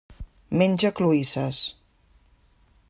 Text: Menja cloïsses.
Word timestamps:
Menja 0.61 0.91
cloïsses. 1.01 1.61